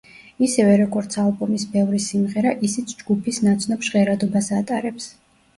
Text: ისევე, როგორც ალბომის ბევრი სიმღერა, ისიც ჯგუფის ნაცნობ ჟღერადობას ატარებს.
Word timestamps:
ისევე, 0.45 0.77
როგორც 0.81 1.17
ალბომის 1.23 1.67
ბევრი 1.75 2.01
სიმღერა, 2.07 2.53
ისიც 2.71 2.97
ჯგუფის 3.03 3.41
ნაცნობ 3.49 3.87
ჟღერადობას 3.91 4.55
ატარებს. 4.63 5.13